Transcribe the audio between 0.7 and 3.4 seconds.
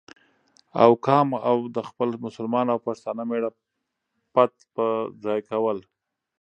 او کام او د خپل مسلمان او پښتانه